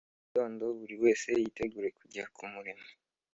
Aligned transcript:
Mu 0.03 0.11
gitondo 0.25 0.63
buri 0.77 0.95
wese 1.03 1.27
yiteguraga 1.39 1.95
kujya 1.99 2.23
ku 2.35 2.43
murimo, 2.53 2.87